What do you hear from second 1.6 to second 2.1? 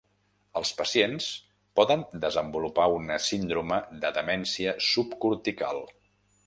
poden